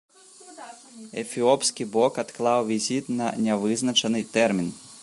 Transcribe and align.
Эфіопскі 1.23 1.83
бок 1.97 2.13
адклаў 2.25 2.59
візіт 2.73 3.13
на 3.21 3.27
нявызначаны 3.47 4.29
тэрмін. 4.35 4.69